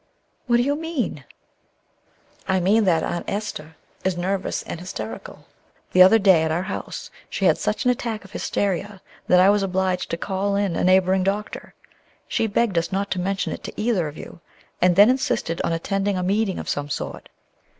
[0.47, 1.25] "What do you mean?"
[2.47, 5.45] "I mean that Aunt Esther is nervous and hysterical.
[5.91, 9.51] The other day at our house she had such an attack of hysteria that I
[9.51, 11.75] was obliged to call in a neighboring doctor.
[12.27, 14.41] She begged us not to mention it to either of you,
[14.81, 17.29] and then insisted on attending a meeting of some sort.